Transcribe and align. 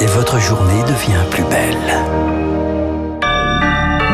et 0.00 0.06
votre 0.06 0.40
journée 0.40 0.82
devient 0.84 1.22
plus 1.30 1.44
belle. 1.44 1.76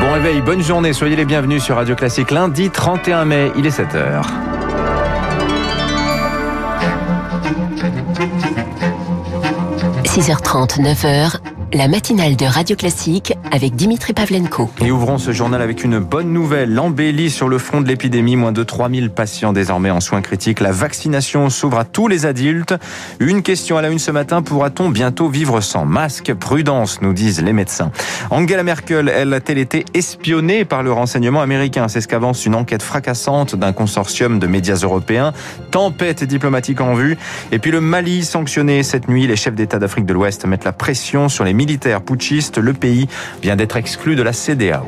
Bon 0.00 0.12
réveil, 0.12 0.40
bonne 0.40 0.62
journée, 0.62 0.92
soyez 0.92 1.16
les 1.16 1.24
bienvenus 1.24 1.62
sur 1.62 1.76
Radio 1.76 1.94
Classique 1.94 2.30
lundi 2.30 2.70
31 2.70 3.24
mai, 3.24 3.52
il 3.56 3.66
est 3.66 3.78
7h.– 3.78 4.22
6h30, 10.04 10.80
9h, 10.80 11.36
la 11.76 11.88
matinale 11.88 12.36
de 12.36 12.46
Radio 12.46 12.74
Classique 12.74 13.34
avec 13.52 13.76
Dimitri 13.76 14.14
Pavlenko. 14.14 14.70
Et 14.80 14.90
ouvrons 14.90 15.18
ce 15.18 15.32
journal 15.32 15.60
avec 15.60 15.84
une 15.84 15.98
bonne 15.98 16.32
nouvelle. 16.32 16.72
L'embellie 16.72 17.28
sur 17.30 17.48
le 17.48 17.58
front 17.58 17.82
de 17.82 17.88
l'épidémie. 17.88 18.34
Moins 18.34 18.52
de 18.52 18.62
3000 18.62 19.10
patients 19.10 19.52
désormais 19.52 19.90
en 19.90 20.00
soins 20.00 20.22
critiques. 20.22 20.60
La 20.60 20.72
vaccination 20.72 21.50
s'ouvre 21.50 21.78
à 21.78 21.84
tous 21.84 22.08
les 22.08 22.24
adultes. 22.24 22.74
Une 23.20 23.42
question 23.42 23.76
à 23.76 23.82
la 23.82 23.90
une 23.90 23.98
ce 23.98 24.10
matin. 24.10 24.40
Pourra-t-on 24.40 24.88
bientôt 24.88 25.28
vivre 25.28 25.60
sans 25.60 25.84
masque? 25.84 26.32
Prudence, 26.32 27.02
nous 27.02 27.12
disent 27.12 27.42
les 27.42 27.52
médecins. 27.52 27.90
Angela 28.30 28.62
Merkel, 28.62 29.10
elle 29.14 29.34
a-t-elle 29.34 29.58
été 29.58 29.84
espionnée 29.92 30.64
par 30.64 30.82
le 30.82 30.92
renseignement 30.92 31.42
américain? 31.42 31.88
C'est 31.88 32.00
ce 32.00 32.08
qu'avance 32.08 32.46
une 32.46 32.54
enquête 32.54 32.82
fracassante 32.82 33.54
d'un 33.54 33.74
consortium 33.74 34.38
de 34.38 34.46
médias 34.46 34.80
européens. 34.82 35.34
Tempête 35.72 36.24
diplomatique 36.24 36.80
en 36.80 36.94
vue. 36.94 37.18
Et 37.52 37.58
puis 37.58 37.70
le 37.70 37.82
Mali 37.82 38.24
sanctionné 38.24 38.82
cette 38.82 39.08
nuit. 39.08 39.26
Les 39.26 39.36
chefs 39.36 39.54
d'État 39.54 39.78
d'Afrique 39.78 40.06
de 40.06 40.14
l'Ouest 40.14 40.46
mettent 40.46 40.64
la 40.64 40.72
pression 40.72 41.28
sur 41.28 41.44
les 41.44 41.52
militaires 41.66 42.00
putschistes. 42.00 42.58
Le 42.58 42.72
pays 42.72 43.08
vient 43.42 43.56
d'être 43.56 43.76
exclu 43.76 44.14
de 44.14 44.22
la 44.22 44.32
CDAO. 44.32 44.86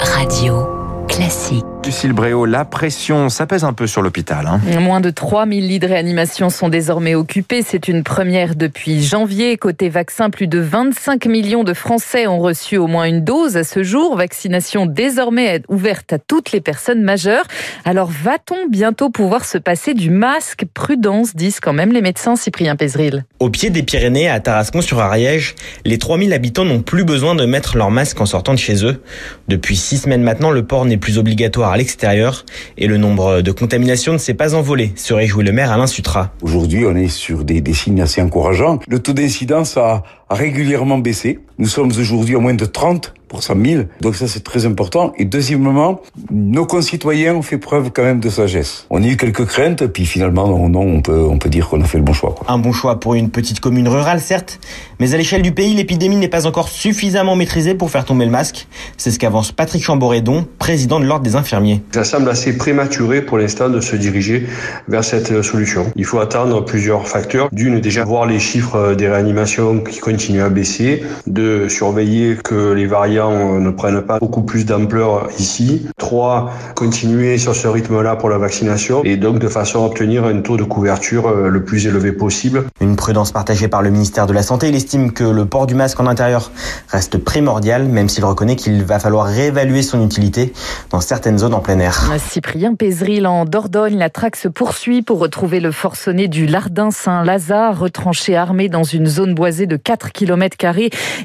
Radio 0.00 0.66
classique. 1.08 1.75
Lucille 1.86 2.12
Bréau, 2.12 2.46
la 2.46 2.64
pression, 2.64 3.28
ça 3.28 3.46
pèse 3.46 3.62
un 3.62 3.72
peu 3.72 3.86
sur 3.86 4.02
l'hôpital. 4.02 4.48
Hein. 4.48 4.60
Moins 4.80 5.00
de 5.00 5.10
3000 5.10 5.68
lits 5.68 5.78
de 5.78 5.86
réanimation 5.86 6.50
sont 6.50 6.68
désormais 6.68 7.14
occupés. 7.14 7.62
C'est 7.64 7.86
une 7.86 8.02
première 8.02 8.56
depuis 8.56 9.04
janvier. 9.04 9.56
Côté 9.56 9.88
vaccin, 9.88 10.28
plus 10.28 10.48
de 10.48 10.58
25 10.58 11.26
millions 11.26 11.62
de 11.62 11.74
Français 11.74 12.26
ont 12.26 12.40
reçu 12.40 12.76
au 12.76 12.88
moins 12.88 13.04
une 13.04 13.22
dose 13.22 13.56
à 13.56 13.62
ce 13.62 13.84
jour. 13.84 14.16
Vaccination 14.16 14.86
désormais 14.86 15.62
ouverte 15.68 16.12
à 16.12 16.18
toutes 16.18 16.50
les 16.50 16.60
personnes 16.60 17.02
majeures. 17.04 17.44
Alors 17.84 18.10
va-t-on 18.10 18.68
bientôt 18.68 19.08
pouvoir 19.08 19.44
se 19.44 19.56
passer 19.56 19.94
du 19.94 20.10
masque? 20.10 20.64
Prudence, 20.74 21.36
disent 21.36 21.60
quand 21.60 21.72
même 21.72 21.92
les 21.92 22.02
médecins 22.02 22.34
Cyprien 22.34 22.74
Pézril. 22.74 23.24
Au 23.38 23.48
pied 23.48 23.70
des 23.70 23.84
Pyrénées, 23.84 24.28
à 24.28 24.40
Tarascon-sur-Ariège, 24.40 25.54
les 25.84 25.98
3000 25.98 26.32
habitants 26.32 26.64
n'ont 26.64 26.82
plus 26.82 27.04
besoin 27.04 27.36
de 27.36 27.46
mettre 27.46 27.76
leur 27.76 27.92
masque 27.92 28.20
en 28.20 28.26
sortant 28.26 28.54
de 28.54 28.58
chez 28.58 28.84
eux. 28.84 29.00
Depuis 29.46 29.76
six 29.76 29.98
semaines 29.98 30.24
maintenant, 30.24 30.50
le 30.50 30.64
port 30.64 30.84
n'est 30.84 30.96
plus 30.96 31.18
obligatoire 31.18 31.75
à 31.76 31.78
l'extérieur 31.78 32.46
et 32.78 32.86
le 32.86 32.96
nombre 32.96 33.42
de 33.42 33.52
contaminations 33.52 34.14
ne 34.14 34.18
s'est 34.18 34.32
pas 34.32 34.54
envolé, 34.54 34.92
se 34.96 35.12
réjouit 35.12 35.44
le 35.44 35.52
maire 35.52 35.70
Alain 35.70 35.86
Sutra. 35.86 36.32
Aujourd'hui, 36.40 36.86
on 36.86 36.96
est 36.96 37.08
sur 37.08 37.44
des, 37.44 37.60
des 37.60 37.74
signes 37.74 38.00
assez 38.00 38.22
encourageants. 38.22 38.80
Le 38.88 38.98
taux 38.98 39.12
d'incidence 39.12 39.76
a, 39.76 40.02
a 40.30 40.34
régulièrement 40.34 40.96
baissé. 40.96 41.38
Nous 41.58 41.68
sommes 41.68 41.88
aujourd'hui 41.88 42.34
à 42.34 42.38
moins 42.38 42.54
de 42.54 42.64
30 42.64 43.12
pour 43.36 43.42
100 43.42 43.54
000. 43.62 43.82
Donc 44.00 44.16
ça, 44.16 44.28
c'est 44.28 44.42
très 44.42 44.64
important. 44.64 45.12
Et 45.18 45.26
deuxièmement, 45.26 46.00
nos 46.30 46.64
concitoyens 46.64 47.34
ont 47.34 47.42
fait 47.42 47.58
preuve 47.58 47.90
quand 47.92 48.02
même 48.02 48.18
de 48.18 48.30
sagesse. 48.30 48.86
On 48.88 49.02
a 49.02 49.06
eu 49.06 49.18
quelques 49.18 49.44
craintes, 49.44 49.86
puis 49.88 50.06
finalement, 50.06 50.68
non, 50.70 50.80
on 50.80 51.02
peut, 51.02 51.20
on 51.20 51.36
peut 51.36 51.50
dire 51.50 51.68
qu'on 51.68 51.82
a 51.82 51.84
fait 51.84 51.98
le 51.98 52.04
bon 52.04 52.14
choix. 52.14 52.34
Quoi. 52.34 52.50
Un 52.50 52.58
bon 52.58 52.72
choix 52.72 52.98
pour 52.98 53.14
une 53.14 53.28
petite 53.28 53.60
commune 53.60 53.88
rurale, 53.88 54.20
certes, 54.20 54.58
mais 55.00 55.12
à 55.12 55.18
l'échelle 55.18 55.42
du 55.42 55.52
pays, 55.52 55.74
l'épidémie 55.74 56.16
n'est 56.16 56.28
pas 56.28 56.46
encore 56.46 56.68
suffisamment 56.68 57.36
maîtrisée 57.36 57.74
pour 57.74 57.90
faire 57.90 58.06
tomber 58.06 58.24
le 58.24 58.30
masque. 58.30 58.68
C'est 58.96 59.10
ce 59.10 59.18
qu'avance 59.18 59.52
Patrick 59.52 59.82
Chamboredon, 59.82 60.46
président 60.58 60.98
de 60.98 61.04
l'Ordre 61.04 61.24
des 61.24 61.36
infirmiers. 61.36 61.82
Ça 61.92 62.04
semble 62.04 62.30
assez 62.30 62.56
prématuré 62.56 63.20
pour 63.20 63.36
l'instant 63.36 63.68
de 63.68 63.82
se 63.82 63.96
diriger 63.96 64.46
vers 64.88 65.04
cette 65.04 65.42
solution. 65.42 65.92
Il 65.94 66.06
faut 66.06 66.20
attendre 66.20 66.64
plusieurs 66.64 67.06
facteurs. 67.06 67.50
D'une, 67.52 67.80
déjà 67.80 68.02
voir 68.04 68.24
les 68.24 68.38
chiffres 68.38 68.94
des 68.94 69.08
réanimations 69.08 69.80
qui 69.80 69.98
continuent 69.98 70.42
à 70.42 70.48
baisser. 70.48 71.02
De 71.26 71.68
surveiller 71.68 72.36
que 72.42 72.72
les 72.72 72.86
variants 72.86 73.25
ne 73.30 73.70
prennent 73.70 74.02
pas 74.02 74.18
beaucoup 74.18 74.42
plus 74.42 74.64
d'ampleur 74.64 75.28
ici. 75.38 75.86
Trois, 75.98 76.50
continuer 76.74 77.38
sur 77.38 77.54
ce 77.54 77.68
rythme-là 77.68 78.16
pour 78.16 78.28
la 78.28 78.38
vaccination 78.38 79.02
et 79.04 79.16
donc 79.16 79.38
de 79.38 79.48
façon 79.48 79.82
à 79.82 79.86
obtenir 79.86 80.24
un 80.24 80.40
taux 80.40 80.56
de 80.56 80.64
couverture 80.64 81.28
euh, 81.28 81.48
le 81.48 81.64
plus 81.64 81.86
élevé 81.86 82.12
possible. 82.12 82.64
Une 82.80 82.96
prudence 82.96 83.32
partagée 83.32 83.68
par 83.68 83.82
le 83.82 83.90
ministère 83.90 84.26
de 84.26 84.32
la 84.32 84.42
Santé. 84.42 84.68
Il 84.68 84.74
estime 84.74 85.12
que 85.12 85.24
le 85.24 85.46
port 85.46 85.66
du 85.66 85.74
masque 85.74 86.00
en 86.00 86.06
intérieur 86.06 86.50
reste 86.88 87.18
primordial, 87.18 87.84
même 87.86 88.08
s'il 88.08 88.24
reconnaît 88.24 88.56
qu'il 88.56 88.84
va 88.84 88.98
falloir 88.98 89.26
réévaluer 89.26 89.82
son 89.82 90.04
utilité 90.04 90.52
dans 90.90 91.00
certaines 91.00 91.38
zones 91.38 91.54
en 91.54 91.60
plein 91.60 91.78
air. 91.78 92.10
Cyprien 92.18 92.74
Pézril 92.74 93.26
en 93.26 93.44
Dordogne, 93.44 93.96
la 93.96 94.10
traque 94.10 94.36
se 94.36 94.48
poursuit 94.48 95.02
pour 95.02 95.18
retrouver 95.18 95.60
le 95.60 95.72
forcené 95.72 96.28
du 96.28 96.46
Lardin 96.46 96.90
Saint-Lazare, 96.90 97.78
retranché 97.78 98.36
armé 98.36 98.68
dans 98.68 98.84
une 98.84 99.06
zone 99.06 99.34
boisée 99.34 99.66
de 99.66 99.76
4 99.76 100.12
km. 100.12 100.56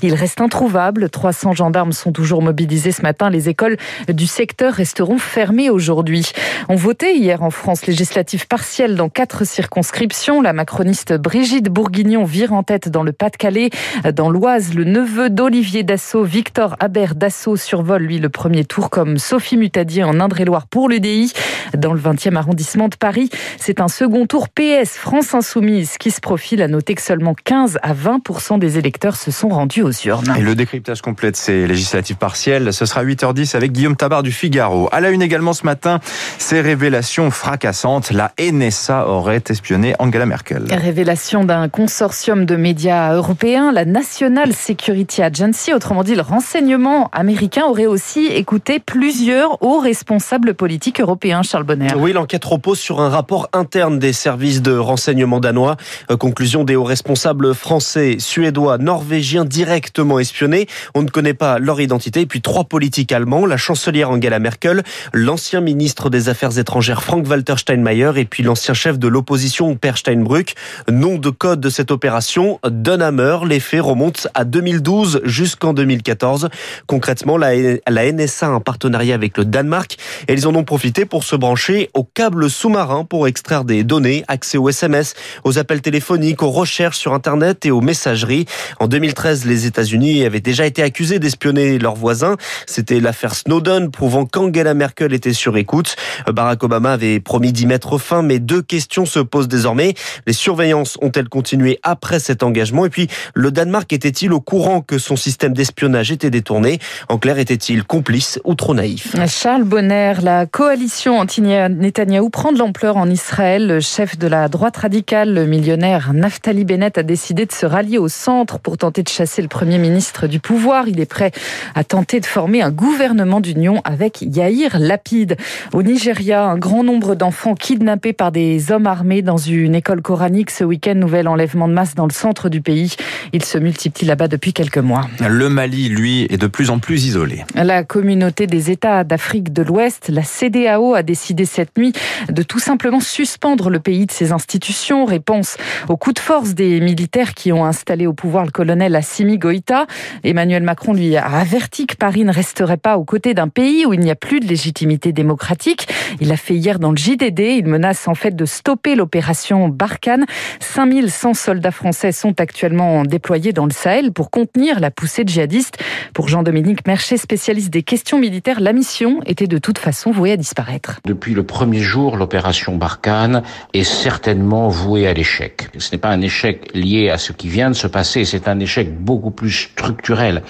Il 0.01 0.13
reste 0.13 0.41
introuvable. 0.41 1.09
300 1.09 1.53
gendarmes 1.53 1.80
sont 1.89 2.11
toujours 2.11 2.43
mobilisés 2.43 2.91
ce 2.91 3.01
matin. 3.01 3.31
Les 3.31 3.49
écoles 3.49 3.77
du 4.07 4.27
secteur 4.27 4.73
resteront 4.73 5.17
fermées 5.17 5.71
aujourd'hui. 5.71 6.31
On 6.69 6.75
votait 6.75 7.15
hier 7.15 7.41
en 7.41 7.49
France 7.49 7.87
législative 7.87 8.47
partielle 8.47 8.95
dans 8.95 9.09
quatre 9.09 9.45
circonscriptions. 9.45 10.41
La 10.41 10.53
macroniste 10.53 11.13
Brigitte 11.13 11.69
Bourguignon 11.69 12.23
vire 12.23 12.53
en 12.53 12.61
tête 12.61 12.89
dans 12.89 13.01
le 13.01 13.11
Pas-de-Calais. 13.11 13.71
Dans 14.13 14.29
l'Oise, 14.29 14.75
le 14.75 14.83
neveu 14.83 15.29
d'Olivier 15.31 15.81
Dassault, 15.81 16.23
Victor 16.23 16.75
Habert 16.79 17.15
Dassault, 17.15 17.57
survole 17.57 18.03
lui 18.03 18.19
le 18.19 18.29
premier 18.29 18.65
tour 18.65 18.89
comme 18.89 19.17
Sophie 19.17 19.57
Mutadier 19.57 20.03
en 20.03 20.19
Indre-et-Loire 20.19 20.67
pour 20.67 20.89
l'UDI. 20.89 21.33
Dans 21.77 21.93
le 21.93 21.99
20e 21.99 22.35
arrondissement 22.35 22.89
de 22.89 22.95
Paris, 22.95 23.29
c'est 23.57 23.79
un 23.79 23.87
second 23.87 24.25
tour 24.27 24.49
PS 24.49 24.97
France 24.97 25.33
Insoumise 25.33 25.97
qui 25.97 26.11
se 26.11 26.19
profile. 26.19 26.61
À 26.61 26.67
noter 26.67 26.95
que 26.95 27.01
seulement 27.01 27.33
15 27.33 27.79
à 27.81 27.93
20% 27.93 28.59
des 28.59 28.77
électeurs 28.77 29.15
se 29.15 29.31
sont 29.31 29.49
rendus 29.49 29.81
aux 29.81 29.91
urnes. 29.91 30.35
Et 30.37 30.41
le 30.41 30.55
décryptage 30.55 31.01
complet 31.01 31.31
de 31.31 31.35
ces 31.35 31.65
législatives 31.71 32.17
partielles, 32.17 32.73
ce 32.73 32.85
sera 32.85 33.03
8h10 33.03 33.55
avec 33.55 33.71
Guillaume 33.71 33.95
Tabar 33.95 34.23
du 34.23 34.31
Figaro. 34.31 34.89
À 34.91 34.99
la 34.99 35.09
une 35.09 35.21
également 35.21 35.53
ce 35.53 35.65
matin, 35.65 35.99
ces 36.37 36.61
révélations 36.61 37.31
fracassantes. 37.31 38.11
La 38.11 38.33
NSA 38.39 39.07
aurait 39.07 39.43
espionné 39.49 39.95
Angela 39.99 40.25
Merkel. 40.25 40.65
Révélation 40.69 41.43
d'un 41.45 41.69
consortium 41.69 42.45
de 42.45 42.55
médias 42.55 43.13
européens, 43.13 43.71
la 43.71 43.85
National 43.85 44.53
Security 44.53 45.21
Agency, 45.21 45.73
autrement 45.73 46.03
dit 46.03 46.15
le 46.15 46.21
renseignement 46.21 47.09
américain, 47.13 47.63
aurait 47.65 47.85
aussi 47.85 48.27
écouté 48.27 48.79
plusieurs 48.79 49.61
hauts 49.63 49.79
responsables 49.79 50.53
politiques 50.53 50.99
européens, 50.99 51.41
Charles 51.43 51.63
Bonner. 51.63 51.93
Oui, 51.95 52.11
l'enquête 52.11 52.43
repose 52.43 52.79
sur 52.79 52.99
un 52.99 53.09
rapport 53.09 53.47
interne 53.53 53.97
des 53.97 54.13
services 54.13 54.61
de 54.61 54.75
renseignement 54.75 55.39
danois. 55.39 55.77
Euh, 56.09 56.17
conclusion 56.17 56.63
des 56.63 56.75
hauts 56.75 56.83
responsables 56.83 57.55
français, 57.55 58.17
suédois, 58.19 58.77
norvégiens 58.77 59.45
directement 59.45 60.19
espionnés. 60.19 60.67
On 60.95 61.01
ne 61.01 61.09
connaît 61.09 61.33
pas 61.33 61.59
leur 61.61 61.79
identité. 61.79 62.21
Et 62.21 62.25
puis 62.25 62.41
trois 62.41 62.65
politiques 62.65 63.11
allemands, 63.11 63.45
la 63.45 63.57
chancelière 63.57 64.09
Angela 64.09 64.39
Merkel, 64.39 64.83
l'ancien 65.13 65.61
ministre 65.61 66.09
des 66.09 66.29
Affaires 66.29 66.57
étrangères 66.57 67.03
Frank-Walter 67.03 67.55
Steinmeier 67.57 68.11
et 68.17 68.25
puis 68.25 68.43
l'ancien 68.43 68.73
chef 68.73 68.99
de 68.99 69.07
l'opposition 69.07 69.75
Per 69.75 69.93
Steinbrück. 69.95 70.55
Nom 70.89 71.17
de 71.17 71.29
code 71.29 71.61
de 71.61 71.69
cette 71.69 71.91
opération, 71.91 72.59
Dunhammer. 72.67 73.37
Les 73.47 73.59
faits 73.59 73.81
remontent 73.81 74.29
à 74.33 74.43
2012 74.43 75.21
jusqu'en 75.23 75.73
2014. 75.73 76.49
Concrètement, 76.87 77.37
la, 77.37 77.53
NSA 77.55 78.47
a 78.47 78.49
un 78.49 78.59
partenariat 78.59 79.15
avec 79.15 79.37
le 79.37 79.45
Danemark 79.45 79.97
et 80.27 80.33
ils 80.33 80.47
en 80.47 80.55
ont 80.55 80.63
profité 80.63 81.05
pour 81.05 81.23
se 81.23 81.35
brancher 81.35 81.89
au 81.93 82.03
câble 82.03 82.49
sous-marin 82.49 83.05
pour 83.05 83.27
extraire 83.27 83.63
des 83.63 83.83
données, 83.83 84.23
accès 84.27 84.57
aux 84.57 84.69
SMS, 84.69 85.13
aux 85.43 85.59
appels 85.59 85.81
téléphoniques, 85.81 86.43
aux 86.43 86.51
recherches 86.51 86.97
sur 86.97 87.13
Internet 87.13 87.65
et 87.65 87.71
aux 87.71 87.81
messageries. 87.81 88.45
En 88.79 88.87
2013, 88.87 89.45
les 89.45 89.65
États-Unis 89.65 90.25
avaient 90.25 90.39
déjà 90.39 90.65
été 90.65 90.83
accusés 90.83 91.19
d'espionner 91.51 91.79
leurs 91.79 91.95
voisins. 91.95 92.35
C'était 92.65 92.99
l'affaire 92.99 93.35
Snowden, 93.35 93.91
prouvant 93.91 94.25
qu'Angela 94.25 94.73
Merkel 94.73 95.13
était 95.13 95.33
sur 95.33 95.57
écoute. 95.57 95.95
Barack 96.27 96.63
Obama 96.63 96.93
avait 96.93 97.19
promis 97.19 97.51
d'y 97.51 97.65
mettre 97.65 97.97
fin, 97.97 98.21
mais 98.21 98.39
deux 98.39 98.61
questions 98.61 99.05
se 99.05 99.19
posent 99.19 99.47
désormais. 99.47 99.93
Les 100.27 100.33
surveillances 100.33 100.97
ont-elles 101.01 101.29
continué 101.29 101.79
après 101.83 102.19
cet 102.19 102.43
engagement? 102.43 102.85
Et 102.85 102.89
puis, 102.89 103.07
le 103.33 103.51
Danemark 103.51 103.91
était-il 103.91 104.33
au 104.33 104.41
courant 104.41 104.81
que 104.81 104.97
son 104.97 105.15
système 105.15 105.53
d'espionnage 105.53 106.11
était 106.11 106.29
détourné? 106.29 106.79
En 107.09 107.17
clair, 107.17 107.37
était-il 107.37 107.83
complice 107.83 108.39
ou 108.43 108.55
trop 108.55 108.73
naïf? 108.73 109.15
Charles 109.27 109.63
Bonner, 109.63 110.13
la 110.21 110.45
coalition 110.45 111.19
anti-Netanyahou 111.19 112.29
prend 112.29 112.51
de 112.51 112.59
l'ampleur 112.59 112.97
en 112.97 113.09
Israël. 113.09 113.67
Le 113.67 113.79
chef 113.79 114.17
de 114.17 114.27
la 114.27 114.47
droite 114.47 114.77
radicale, 114.77 115.33
le 115.33 115.45
millionnaire 115.45 116.13
Naftali 116.13 116.65
Bennett, 116.65 116.97
a 116.97 117.03
décidé 117.03 117.45
de 117.45 117.51
se 117.51 117.65
rallier 117.65 117.97
au 117.97 118.07
centre 118.07 118.59
pour 118.59 118.77
tenter 118.77 119.03
de 119.03 119.09
chasser 119.09 119.41
le 119.41 119.47
Premier 119.47 119.77
ministre 119.77 120.27
du 120.27 120.39
pouvoir. 120.39 120.87
Il 120.87 120.99
est 120.99 121.05
prêt 121.05 121.31
a 121.75 121.83
tenté 121.83 122.19
de 122.19 122.25
former 122.25 122.61
un 122.61 122.71
gouvernement 122.71 123.39
d'union 123.39 123.81
avec 123.83 124.21
Yair 124.21 124.79
Lapid. 124.79 125.37
Au 125.73 125.83
Nigeria, 125.83 126.45
un 126.45 126.57
grand 126.57 126.83
nombre 126.83 127.15
d'enfants 127.15 127.55
kidnappés 127.55 128.13
par 128.13 128.31
des 128.31 128.71
hommes 128.71 128.87
armés 128.87 129.21
dans 129.21 129.37
une 129.37 129.75
école 129.75 130.01
coranique 130.01 130.51
ce 130.51 130.63
week-end. 130.63 130.95
Nouvel 130.95 131.27
enlèvement 131.27 131.67
de 131.67 131.73
masse 131.73 131.95
dans 131.95 132.05
le 132.05 132.13
centre 132.13 132.49
du 132.49 132.61
pays. 132.61 132.95
Il 133.33 133.43
se 133.43 133.57
multiplie 133.57 134.05
là-bas 134.05 134.27
depuis 134.27 134.53
quelques 134.53 134.77
mois. 134.77 135.07
Le 135.27 135.49
Mali, 135.49 135.89
lui, 135.89 136.27
est 136.29 136.37
de 136.37 136.47
plus 136.47 136.69
en 136.69 136.79
plus 136.79 137.05
isolé. 137.05 137.43
La 137.55 137.83
communauté 137.83 138.47
des 138.47 138.71
États 138.71 139.03
d'Afrique 139.03 139.53
de 139.53 139.61
l'Ouest, 139.63 140.09
la 140.09 140.23
CDAO, 140.23 140.95
a 140.95 141.03
décidé 141.03 141.45
cette 141.45 141.77
nuit 141.77 141.93
de 142.29 142.43
tout 142.43 142.59
simplement 142.59 142.99
suspendre 142.99 143.69
le 143.69 143.79
pays 143.79 144.05
de 144.05 144.11
ses 144.11 144.31
institutions. 144.31 145.05
Réponse 145.05 145.57
au 145.89 145.97
coup 145.97 146.13
de 146.13 146.19
force 146.19 146.53
des 146.53 146.79
militaires 146.79 147.33
qui 147.33 147.51
ont 147.51 147.65
installé 147.65 148.07
au 148.07 148.13
pouvoir 148.13 148.45
le 148.45 148.51
colonel 148.51 148.95
Assimi 148.95 149.37
Goïta. 149.37 149.87
Emmanuel 150.23 150.63
Macron 150.63 150.93
lui 150.93 151.15
a 151.15 151.27
averti 151.39 151.87
que 151.87 151.95
Paris 151.95 152.23
ne 152.23 152.33
resterait 152.33 152.77
pas 152.77 152.97
aux 152.97 153.05
côtés 153.05 153.33
d'un 153.33 153.47
pays 153.47 153.85
où 153.85 153.93
il 153.93 153.99
n'y 153.99 154.11
a 154.11 154.15
plus 154.15 154.39
de 154.39 154.47
légitimité 154.47 155.11
démocratique. 155.13 155.87
Il 156.19 156.27
l'a 156.27 156.37
fait 156.37 156.55
hier 156.55 156.79
dans 156.79 156.91
le 156.91 156.97
JDD. 156.97 157.39
Il 157.39 157.67
menace 157.67 158.07
en 158.07 158.15
fait 158.15 158.35
de 158.35 158.45
stopper 158.45 158.95
l'opération 158.95 159.69
Barkhane. 159.69 160.25
5100 160.59 161.33
soldats 161.33 161.71
français 161.71 162.11
sont 162.11 162.39
actuellement 162.39 163.03
déployés 163.03 163.53
dans 163.53 163.65
le 163.65 163.71
Sahel 163.71 164.11
pour 164.11 164.31
contenir 164.31 164.79
la 164.79 164.91
poussée 164.91 165.23
djihadiste. 165.25 165.77
Pour 166.13 166.27
Jean-Dominique 166.27 166.85
Mercher, 166.87 167.17
spécialiste 167.17 167.69
des 167.69 167.83
questions 167.83 168.19
militaires, 168.19 168.59
la 168.59 168.73
mission 168.73 169.21
était 169.25 169.47
de 169.47 169.57
toute 169.57 169.77
façon 169.77 170.11
vouée 170.11 170.31
à 170.31 170.37
disparaître. 170.37 170.99
Depuis 171.05 171.33
le 171.33 171.43
premier 171.43 171.79
jour, 171.79 172.17
l'opération 172.17 172.75
Barkhane 172.75 173.43
est 173.73 173.83
certainement 173.83 174.69
vouée 174.69 175.07
à 175.07 175.13
l'échec. 175.13 175.69
Ce 175.77 175.91
n'est 175.91 175.99
pas 175.99 176.09
un 176.09 176.21
échec 176.21 176.69
lié 176.73 177.09
à 177.09 177.17
ce 177.17 177.31
qui 177.31 177.47
vient 177.47 177.69
de 177.69 177.75
se 177.75 177.87
passer, 177.87 178.25
c'est 178.25 178.47
un 178.47 178.59
échec 178.59 178.93
beaucoup 178.93 179.31
plus 179.31 179.51
structurel. 179.51 180.43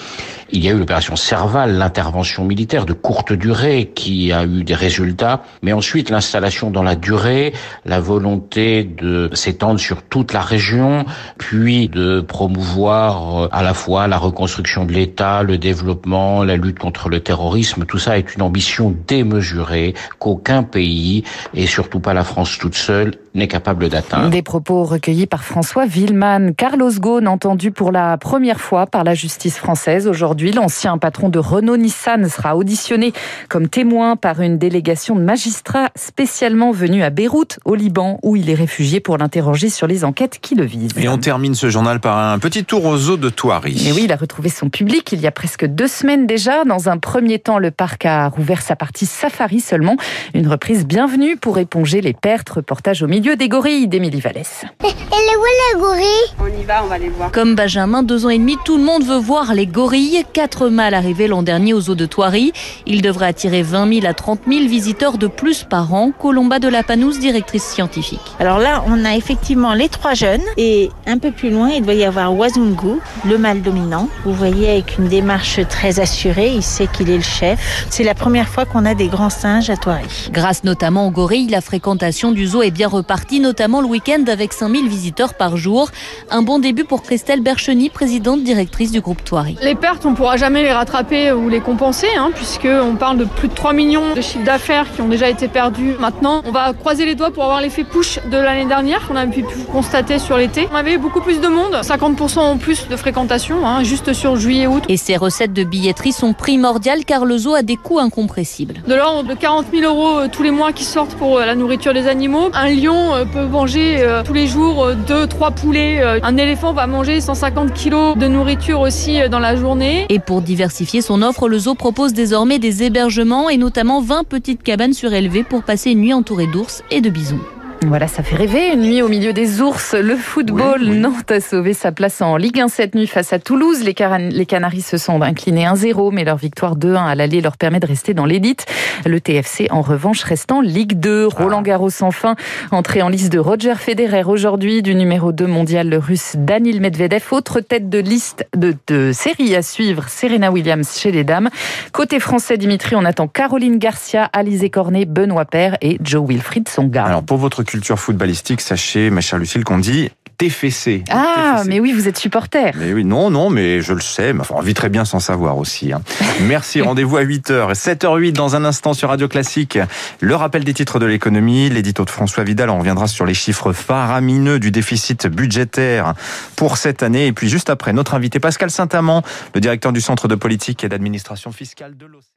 Il 0.52 0.64
y 0.64 0.70
a 0.70 0.71
eu 0.72 0.78
l'opération 0.78 1.16
Serval, 1.16 1.78
l'intervention 1.78 2.46
militaire 2.46 2.86
de 2.86 2.94
courte 2.94 3.34
durée 3.34 3.92
qui 3.94 4.32
a 4.32 4.46
eu 4.46 4.64
des 4.64 4.74
résultats, 4.74 5.44
mais 5.62 5.74
ensuite 5.74 6.10
l'installation 6.10 6.72
dans 6.72 6.84
la 6.84 6.96
durée, 6.96 7.54
la 7.86 8.00
volonté 8.00 8.84
de 8.84 9.30
s'étendre 9.34 9.80
sur 9.80 10.04
toute 10.04 10.34
la 10.34 10.42
région, 10.42 11.06
puis 11.38 11.90
de 11.90 12.22
promouvoir 12.22 13.44
euh, 13.44 13.48
à 13.52 13.64
la 13.64 13.74
fois 13.74 14.08
la 14.08 14.18
reconstruction 14.18 14.86
de 14.86 14.94
l'État, 14.94 15.44
le 15.44 15.58
développement, 15.58 16.44
la 16.44 16.58
lutte 16.58 16.80
contre 16.80 17.10
le 17.10 17.20
terrorisme, 17.20 17.86
tout 17.86 18.00
ça 18.00 18.18
est 18.18 18.36
une 18.36 18.42
ambition 18.42 18.96
démesurée 19.08 19.94
qu'aucun 20.20 20.64
pays, 20.64 21.24
et 21.54 21.68
surtout 21.68 22.00
pas 22.00 22.14
la 22.14 22.24
France 22.24 22.58
toute 22.58 22.76
seule, 22.76 23.16
n'est 23.34 23.48
capable 23.48 23.90
d'atteindre. 23.90 24.30
Des 24.30 24.42
propos 24.42 24.84
recueillis 24.84 25.28
par 25.28 25.44
François 25.44 25.86
Villeman. 25.86 26.54
Carlos 26.54 26.92
Ghosn, 26.92 27.28
entendu 27.28 27.72
pour 27.72 27.92
la 27.92 28.18
première 28.18 28.60
fois 28.60 28.88
par 28.88 29.04
la 29.04 29.14
justice 29.14 29.58
française 29.58 30.08
aujourd'hui. 30.08 30.52
L'ancien 30.62 31.00
patron 31.00 31.30
de 31.30 31.40
Renault-Nissan 31.40 32.30
sera 32.30 32.56
auditionné 32.56 33.14
comme 33.50 33.68
témoin 33.68 34.16
par 34.16 34.42
une 34.42 34.60
délégation 34.60 35.16
de 35.16 35.22
magistrats 35.22 35.90
spécialement 35.96 36.72
venus 36.72 37.04
à 37.04 37.10
Beyrouth, 37.10 37.58
au 37.66 37.74
Liban, 37.74 38.20
où 38.22 38.36
il 38.36 38.48
est 38.48 38.54
réfugié 38.54 39.00
pour 39.00 39.18
l'interroger 39.18 39.70
sur 39.72 39.88
les 39.88 40.06
enquêtes 40.06 40.38
qui 40.40 40.54
le 40.54 40.64
visent. 40.64 40.92
Et 40.98 41.10
on 41.10 41.18
termine 41.18 41.56
ce 41.56 41.72
journal 41.72 42.00
par 42.00 42.16
un 42.16 42.38
petit 42.38 42.64
tour 42.64 42.86
aux 42.86 43.10
eaux 43.10 43.18
de 43.18 43.30
Thoiry. 43.30 43.88
Et 43.88 43.92
oui, 43.92 44.02
il 44.04 44.12
a 44.12 44.16
retrouvé 44.16 44.50
son 44.50 44.70
public 44.70 45.12
il 45.12 45.20
y 45.20 45.26
a 45.26 45.32
presque 45.32 45.66
deux 45.66 45.88
semaines 45.88 46.28
déjà. 46.28 46.64
Dans 46.64 46.90
un 46.90 47.00
premier 47.00 47.40
temps, 47.40 47.58
le 47.58 47.72
parc 47.72 48.06
a 48.06 48.28
rouvert 48.28 48.62
sa 48.62 48.76
partie 48.76 49.08
safari 49.08 49.62
seulement. 49.62 49.98
Une 50.36 50.48
reprise 50.48 50.86
bienvenue 50.86 51.38
pour 51.38 51.58
éponger 51.58 52.02
les 52.02 52.14
pertes. 52.14 52.52
Reportage 52.52 53.02
au 53.02 53.08
milieu 53.08 53.36
des 53.36 53.50
gorilles 53.50 53.88
d'Émilie 53.88 54.22
Vallès. 54.22 54.64
Elle 54.84 54.90
est 54.90 55.38
où 55.38 55.44
la 55.74 55.80
gorille? 55.80 56.06
On 56.40 56.62
y 56.62 56.64
va, 56.64 56.84
on 56.84 56.88
va 56.88 57.00
les 57.00 57.10
voir. 57.10 57.32
Comme 57.32 57.56
Benjamin, 57.56 58.04
deux 58.04 58.28
ans 58.28 58.30
et 58.30 58.38
demi, 58.38 58.58
tout 58.64 58.78
le 58.78 58.84
monde 58.84 59.04
veut 59.04 59.18
voir 59.18 59.56
les 59.56 59.66
gorilles. 59.66 60.24
Quatre 60.42 60.70
mâles 60.70 60.96
arrivés 60.96 61.28
l'an 61.28 61.44
dernier 61.44 61.76
aux 61.76 61.92
eaux 61.92 61.94
de 61.94 62.08
Thoiry. 62.08 62.52
Ils 62.88 63.04
devraient 63.04 63.28
attirer 63.28 63.62
20 63.62 64.00
000 64.02 64.08
à 64.08 64.16
30 64.16 64.40
000 64.48 64.68
visiteurs 64.68 65.20
de 65.20 65.28
plus 65.28 65.64
par 65.64 65.94
an. 65.94 66.12
Colomba 66.20 66.58
de 66.58 66.68
la 66.68 66.82
Panouse, 66.82 67.20
directrice 67.20 67.64
scientifique. 67.64 68.20
Alors 68.40 68.58
là, 68.58 68.84
on 68.88 69.06
a 69.06 69.16
effectivement 69.16 69.76
les 69.76 69.88
trois 69.88 70.16
jeunes 70.16 70.42
et 70.58 70.90
un 71.06 71.20
peu 71.20 71.30
plus 71.30 71.52
loin, 71.52 71.70
il 71.70 71.84
doit 71.84 71.94
y 71.94 72.06
avoir 72.06 72.36
Wazungu, 72.36 72.98
le 73.24 73.38
mâle 73.38 73.62
dominant. 73.62 74.10
Vous 74.26 74.34
voyez 74.34 74.72
avec 74.72 74.98
une 74.98 75.10
démarche 75.10 75.60
très 75.70 76.00
assurée, 76.00 76.52
il 76.56 76.64
sait 76.64 76.88
qu'il 76.88 77.12
est 77.12 77.18
le 77.18 77.22
chef. 77.22 77.86
C'est 77.92 78.04
la 78.04 78.16
première 78.16 78.48
fois 78.48 78.66
qu'on 78.66 78.88
a 78.88 78.96
des 78.96 79.10
grands 79.10 79.30
singes 79.30 79.70
à 79.70 79.78
Thoiry. 79.78 80.32
Grâce 80.32 80.64
notamment 80.64 81.06
aux 81.06 81.12
gorilles, 81.12 81.50
la 81.50 81.62
fréquentation 81.62 82.32
du 82.32 82.48
zoo 82.48 82.64
est 82.64 82.72
bien 82.72 82.88
repartie, 82.88 83.42
notamment 83.42 83.80
le 83.80 83.88
week-end 83.88 84.24
avec 84.28 84.54
5000 84.54 84.90
visiteurs 84.90 85.36
par 85.36 85.56
jour. 85.56 85.92
Un 86.32 86.42
bon 86.42 86.58
début 86.58 86.84
pour 86.84 87.04
Christelle 87.04 87.42
Bercheny, 87.42 87.92
présidente 87.92 88.44
directrice 88.44 88.92
du 88.92 89.02
groupe 89.02 89.24
Thoiry. 89.24 89.56
Les 89.62 89.76
pertes, 89.76 90.04
on 90.04 90.12
ne 90.12 90.31
pourra 90.32 90.38
jamais 90.38 90.64
les 90.64 90.72
rattraper 90.72 91.34
ou 91.34 91.50
les 91.50 91.60
compenser, 91.60 92.08
hein, 92.18 92.32
puisqu'on 92.34 92.96
parle 92.96 93.18
de 93.18 93.26
plus 93.26 93.50
de 93.50 93.54
3 93.54 93.74
millions 93.74 94.14
de 94.16 94.22
chiffres 94.22 94.46
d'affaires 94.46 94.86
qui 94.96 95.02
ont 95.02 95.10
déjà 95.10 95.28
été 95.28 95.50
perdus. 95.50 95.96
Maintenant, 96.00 96.42
on 96.48 96.52
va 96.52 96.72
croiser 96.72 97.06
les 97.06 97.16
doigts 97.16 97.32
pour 97.32 97.44
avoir 97.44 97.60
l'effet 97.60 97.84
push 97.84 98.18
de 98.32 98.38
l'année 98.38 98.64
dernière 98.66 99.06
qu'on 99.06 99.18
a 99.18 99.26
pu 99.26 99.44
constater 99.74 100.20
sur 100.20 100.38
l'été. 100.38 100.70
On 100.72 100.76
avait 100.76 100.98
beaucoup 100.98 101.20
plus 101.20 101.42
de 101.42 101.50
monde, 101.50 101.74
50% 101.82 102.40
en 102.40 102.56
plus 102.56 102.88
de 102.88 102.96
fréquentation, 102.96 103.68
hein, 103.68 103.84
juste 103.84 104.14
sur 104.14 104.38
juillet-août. 104.38 104.86
Et 104.88 104.96
ces 104.96 105.18
recettes 105.18 105.52
de 105.52 105.66
billetterie 105.66 106.14
sont 106.14 106.32
primordiales 106.32 107.04
car 107.04 107.26
le 107.26 107.38
zoo 107.38 107.54
a 107.54 107.62
des 107.62 107.76
coûts 107.76 108.00
incompressibles. 108.00 108.76
De 108.88 108.96
l'ordre 108.96 109.28
de 109.28 109.34
40 109.34 109.66
000 109.74 109.84
euros 109.84 110.30
tous 110.32 110.44
les 110.44 110.52
mois 110.52 110.72
qui 110.72 110.86
sortent 110.86 111.16
pour 111.16 111.40
la 111.40 111.56
nourriture 111.56 111.94
des 111.94 112.08
animaux. 112.08 112.52
Un 112.54 112.70
lion 112.70 113.28
peut 113.34 113.48
manger 113.48 114.08
tous 114.24 114.34
les 114.34 114.48
jours 114.48 114.92
2-3 115.10 115.54
poulets. 115.54 116.02
Un 116.24 116.38
éléphant 116.38 116.72
va 116.72 116.88
manger 116.88 117.20
150 117.20 117.74
kilos 117.74 118.16
de 118.16 118.28
nourriture 118.28 118.80
aussi 118.80 119.20
dans 119.30 119.40
la 119.40 119.58
journée. 119.58 120.06
Et 120.08 120.21
pour 120.22 120.42
diversifier 120.42 121.02
son 121.02 121.22
offre, 121.22 121.48
le 121.48 121.60
zoo 121.60 121.76
propose 121.76 122.14
désormais 122.14 122.60
des 122.60 122.84
hébergements 122.84 123.50
et 123.50 123.58
notamment 123.58 124.02
20 124.02 124.24
petites 124.24 124.64
cabanes 124.64 124.94
surélevées 124.94 125.44
pour 125.44 125.64
passer 125.64 125.92
une 125.92 126.02
nuit 126.02 126.14
entourée 126.14 126.48
d'ours 126.48 126.84
et 126.92 127.02
de 127.02 127.10
bisons. 127.10 127.40
Voilà, 127.88 128.08
ça 128.08 128.22
fait 128.22 128.36
rêver. 128.36 128.74
Une 128.74 128.82
nuit 128.82 129.02
au 129.02 129.08
milieu 129.08 129.34
des 129.34 129.60
ours. 129.60 129.96
Le 129.96 130.16
football, 130.16 130.82
oui, 130.84 130.90
oui. 130.92 131.00
Nantes 131.00 131.32
a 131.32 131.42
sauvé 131.42 131.74
sa 131.74 131.92
place 131.92 132.22
en 132.22 132.38
Ligue 132.38 132.60
1 132.60 132.68
cette 132.68 132.94
nuit 132.94 133.08
face 133.08 133.34
à 133.34 133.40
Toulouse. 133.40 133.84
Les, 133.84 133.96
Canaries 133.96 134.82
se 134.82 134.98
sont 134.98 135.20
inclinés 135.24 135.66
1-0, 135.66 136.14
mais 136.14 136.24
leur 136.24 136.38
victoire 136.38 136.78
2-1 136.78 137.08
à 137.08 137.16
l'aller 137.16 137.42
leur 137.42 137.58
permet 137.58 137.80
de 137.80 137.88
rester 137.88 138.14
dans 138.14 138.26
l'élite. 138.26 138.68
Le 139.04 139.20
TFC, 139.20 139.68
en 139.72 139.82
revanche, 139.82 140.22
reste 140.24 140.52
en 140.52 140.62
Ligue 140.62 141.00
2. 141.00 141.26
Roland 141.26 141.64
Garros, 141.64 141.90
enfin, 142.02 142.36
entré 142.70 143.02
en 143.02 143.10
liste 143.10 143.32
de 143.32 143.40
Roger 143.40 143.74
Federer 143.76 144.26
aujourd'hui, 144.26 144.84
du 144.84 144.94
numéro 144.94 145.32
2 145.32 145.48
mondial, 145.48 145.90
le 145.90 145.98
russe 145.98 146.36
Danil 146.38 146.82
Medvedev. 146.82 147.24
Autre 147.32 147.62
tête 147.62 147.90
de 147.90 147.98
liste 147.98 148.46
de, 148.56 148.76
de 148.88 149.12
série 149.12 149.56
à 149.56 149.64
suivre, 149.64 150.08
Serena 150.08 150.52
Williams 150.52 151.00
chez 151.00 151.12
les 151.12 151.24
dames. 151.24 151.50
Côté 151.94 152.20
français, 152.20 152.58
Dimitri, 152.58 152.96
on 152.96 153.06
attend 153.06 153.28
Caroline 153.28 153.80
Garcia, 153.80 154.30
Alizé 154.34 154.70
Cornet, 154.70 155.06
Benoît 155.06 155.46
Paire 155.46 155.78
et 155.82 155.98
Joe 156.04 156.28
Wilfried 156.30 156.70
Songa. 156.70 157.06
Alors, 157.06 157.24
pour 157.24 157.38
votre 157.38 157.64
culture 157.72 157.98
footballistique, 157.98 158.60
sachez, 158.60 159.10
ma 159.10 159.22
chère 159.22 159.40
Lucille, 159.40 159.64
qu'on 159.64 159.78
dit 159.80 160.10
TFC. 160.38 161.06
Ah, 161.10 161.56
TFC. 161.60 161.70
mais 161.70 161.80
oui, 161.80 161.94
vous 161.94 162.10
êtes 162.10 162.18
supporter. 162.18 162.72
Mais 162.76 162.92
oui, 162.92 163.06
non, 163.06 163.30
non, 163.30 163.50
mais 163.50 163.80
je 163.82 163.94
le 163.94 164.02
sais, 164.02 164.34
mais 164.34 164.42
enfin, 164.42 164.56
on 164.58 164.62
vit 164.62 164.74
très 164.74 164.90
bien 164.90 165.06
sans 165.06 165.22
savoir 165.22 165.58
aussi. 165.58 165.94
Hein. 165.94 166.02
Merci, 166.42 166.82
rendez-vous 166.82 167.16
à 167.16 167.24
8h. 167.24 167.74
7h08 167.74 168.34
dans 168.34 168.58
un 168.58 168.66
instant 168.66 168.94
sur 168.94 169.08
Radio 169.08 169.30
Classique. 169.30 169.80
Le 170.20 170.36
rappel 170.36 170.66
des 170.66 170.74
titres 170.74 171.00
de 171.00 171.06
l'économie, 171.06 171.70
l'édito 171.70 172.04
de 172.04 172.10
François 172.10 172.44
Vidal, 172.44 172.70
on 172.70 172.80
reviendra 172.80 173.08
sur 173.08 173.26
les 173.26 173.34
chiffres 173.34 173.72
faramineux 173.72 174.60
du 174.60 174.72
déficit 174.72 175.28
budgétaire 175.28 176.14
pour 176.58 176.76
cette 176.76 177.04
année. 177.04 177.28
Et 177.28 177.32
puis 177.32 177.48
juste 177.48 177.70
après, 177.70 177.94
notre 177.94 178.16
invité 178.16 178.42
Pascal 178.42 178.70
Saint-Amand, 178.70 179.24
le 179.56 179.62
directeur 179.62 179.94
du 179.94 180.02
Centre 180.02 180.28
de 180.28 180.36
politique 180.36 180.84
et 180.84 180.90
d'administration 180.90 181.54
fiscale 181.54 181.96
de 181.96 182.06
l'OCDE. 182.06 182.32